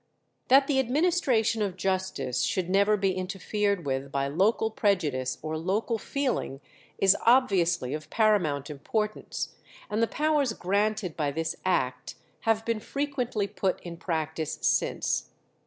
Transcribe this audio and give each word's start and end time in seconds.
That 0.47 0.65
the 0.65 0.79
administration 0.79 1.61
of 1.61 1.77
justice 1.77 2.41
should 2.41 2.71
never 2.71 2.97
be 2.97 3.11
interfered 3.13 3.85
with 3.85 4.11
by 4.11 4.29
local 4.29 4.71
prejudice 4.71 5.37
or 5.43 5.59
local 5.59 5.99
feeling 5.99 6.59
is 6.97 7.15
obviously 7.23 7.93
of 7.93 8.09
paramount 8.09 8.71
importance, 8.71 9.49
and 9.91 10.01
the 10.01 10.07
powers 10.07 10.53
granted 10.53 11.15
by 11.15 11.29
this 11.29 11.55
Act 11.65 12.15
have 12.49 12.65
been 12.65 12.79
frequently 12.79 13.45
put 13.45 13.79
in 13.81 13.95
practice 13.95 14.57
since. 14.63 15.29